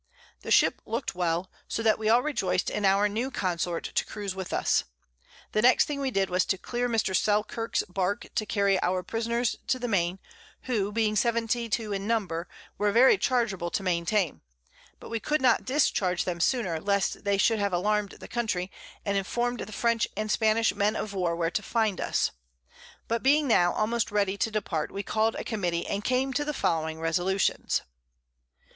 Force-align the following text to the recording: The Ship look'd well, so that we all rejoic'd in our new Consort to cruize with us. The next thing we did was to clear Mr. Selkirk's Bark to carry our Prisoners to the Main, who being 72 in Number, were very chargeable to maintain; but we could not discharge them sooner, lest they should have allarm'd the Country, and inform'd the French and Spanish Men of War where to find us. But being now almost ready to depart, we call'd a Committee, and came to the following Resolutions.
The 0.41 0.49
Ship 0.49 0.81
look'd 0.87 1.13
well, 1.13 1.51
so 1.67 1.83
that 1.83 1.99
we 1.99 2.09
all 2.09 2.23
rejoic'd 2.23 2.71
in 2.71 2.85
our 2.85 3.07
new 3.07 3.29
Consort 3.29 3.83
to 3.83 4.03
cruize 4.03 4.33
with 4.33 4.51
us. 4.51 4.83
The 5.51 5.61
next 5.61 5.85
thing 5.85 5.99
we 5.99 6.09
did 6.09 6.27
was 6.27 6.43
to 6.45 6.57
clear 6.57 6.89
Mr. 6.89 7.15
Selkirk's 7.15 7.83
Bark 7.87 8.25
to 8.33 8.47
carry 8.47 8.81
our 8.81 9.03
Prisoners 9.03 9.57
to 9.67 9.77
the 9.77 9.87
Main, 9.87 10.17
who 10.63 10.91
being 10.91 11.15
72 11.15 11.93
in 11.93 12.07
Number, 12.07 12.47
were 12.79 12.91
very 12.91 13.15
chargeable 13.15 13.69
to 13.69 13.83
maintain; 13.83 14.41
but 14.99 15.09
we 15.09 15.19
could 15.19 15.39
not 15.39 15.65
discharge 15.65 16.23
them 16.25 16.39
sooner, 16.39 16.79
lest 16.79 17.23
they 17.23 17.37
should 17.37 17.59
have 17.59 17.71
allarm'd 17.71 18.13
the 18.13 18.27
Country, 18.27 18.71
and 19.05 19.17
inform'd 19.17 19.59
the 19.59 19.71
French 19.71 20.07
and 20.17 20.31
Spanish 20.31 20.73
Men 20.73 20.95
of 20.95 21.13
War 21.13 21.35
where 21.35 21.51
to 21.51 21.61
find 21.61 22.01
us. 22.01 22.31
But 23.07 23.21
being 23.21 23.47
now 23.47 23.71
almost 23.71 24.09
ready 24.11 24.35
to 24.35 24.49
depart, 24.49 24.91
we 24.91 25.03
call'd 25.03 25.35
a 25.35 25.43
Committee, 25.43 25.85
and 25.85 26.03
came 26.03 26.33
to 26.33 26.43
the 26.43 26.55
following 26.55 26.99
Resolutions. 26.99 27.83